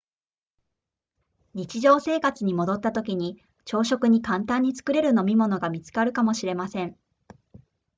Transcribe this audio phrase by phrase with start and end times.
[1.53, 6.97] 日常生活に戻ったときに朝食に簡単に作れる飲み物が見つかるかもしれません